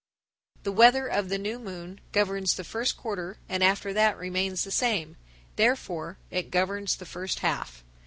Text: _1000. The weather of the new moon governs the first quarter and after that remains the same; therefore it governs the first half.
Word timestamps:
_1000. 0.63 0.63
The 0.63 0.71
weather 0.75 1.05
of 1.07 1.29
the 1.29 1.37
new 1.37 1.59
moon 1.59 2.01
governs 2.11 2.55
the 2.55 2.63
first 2.63 2.97
quarter 2.97 3.37
and 3.47 3.63
after 3.63 3.93
that 3.93 4.17
remains 4.17 4.63
the 4.63 4.71
same; 4.71 5.15
therefore 5.57 6.17
it 6.31 6.49
governs 6.49 6.95
the 6.95 7.05
first 7.05 7.41
half. 7.41 7.83